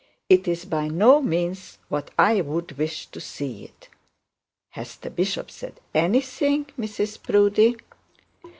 [0.29, 3.87] It is by no means what I would wish to see it.'
[4.71, 7.77] 'Has the bishop said anything, Mrs Proudie?'